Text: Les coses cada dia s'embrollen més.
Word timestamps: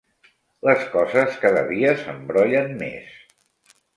Les 0.67 0.85
coses 0.93 1.35
cada 1.43 1.61
dia 1.69 1.93
s'embrollen 2.01 2.75
més. 2.83 3.13